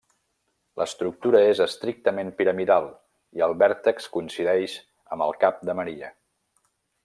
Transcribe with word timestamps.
L'estructura 0.81 1.41
és 1.49 1.61
estrictament 1.65 2.31
piramidal, 2.39 2.89
i 3.41 3.45
el 3.49 3.53
vèrtex 3.65 4.09
coincideix 4.17 4.77
amb 5.17 5.27
el 5.27 5.39
cap 5.45 5.65
de 5.71 5.81
Maria. 5.83 6.15